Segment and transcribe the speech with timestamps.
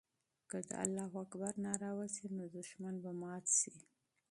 [0.49, 3.75] که د الله اکبر ناره وسي، نو دښمن به مات سي.